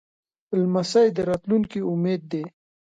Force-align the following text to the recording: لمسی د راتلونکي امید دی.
لمسی 0.61 1.07
د 1.15 1.17
راتلونکي 1.29 1.79
امید 1.91 2.21
دی. 2.31 2.43